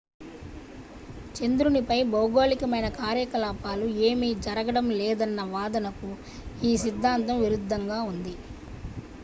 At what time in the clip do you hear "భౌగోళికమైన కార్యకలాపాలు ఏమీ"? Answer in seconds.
2.13-4.29